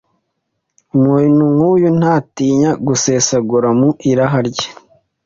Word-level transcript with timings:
Umuntu 0.95 1.43
nk’uyu 1.53 1.89
ntatinya 1.99 2.69
gusesagura 2.87 3.69
mu 3.79 3.89
iraha 4.11 4.39
rye 4.47 4.69